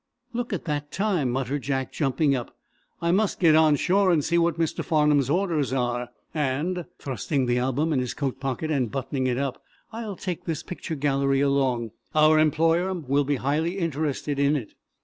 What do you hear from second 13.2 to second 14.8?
be highly interested in it."